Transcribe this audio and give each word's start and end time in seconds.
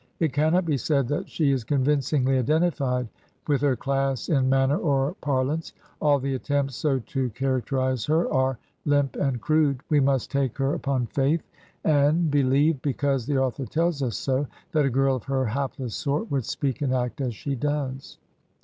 It 0.19 0.33
cannot 0.33 0.65
be 0.65 0.77
said 0.77 1.07
that 1.09 1.29
she 1.29 1.51
is 1.51 1.63
convincingly 1.63 2.39
identified 2.39 3.07
with 3.47 3.61
her 3.61 3.75
class 3.75 4.29
in 4.29 4.49
manner 4.49 4.79
or 4.79 5.13
parlance; 5.21 5.73
all 6.01 6.17
the 6.17 6.33
attempts 6.33 6.75
so 6.75 6.97
to 6.97 7.29
characterize 7.29 8.03
her 8.05 8.27
are 8.33 8.57
limp 8.83 9.15
and 9.15 9.39
crude; 9.39 9.79
we 9.91 9.99
must 9.99 10.31
take 10.31 10.57
her 10.57 10.73
upon 10.73 11.05
faith, 11.05 11.43
and 11.83 12.31
be 12.31 12.41
lieve, 12.41 12.81
because 12.81 13.27
the 13.27 13.37
author 13.37 13.67
tells 13.67 14.01
us 14.01 14.17
so, 14.17 14.47
that 14.71 14.85
a 14.85 14.89
girl 14.89 15.17
of 15.17 15.25
her 15.25 15.45
hapless 15.45 15.93
sort 15.95 16.31
would 16.31 16.45
speak 16.45 16.81
and 16.81 16.95
act 16.95 17.21
as 17.21 17.35
she 17.35 17.53
does. 17.53 18.17